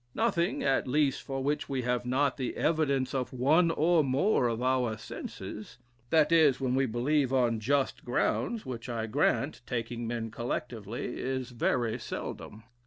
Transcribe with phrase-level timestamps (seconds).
[0.15, 4.59] "Nothing, at least, for which we have not the evidence of one or more of
[4.63, 5.77] our senses;
[6.09, 11.51] that is, when we believe on just grounds, which I grant, taking men collectively, is
[11.51, 12.63] very seldom."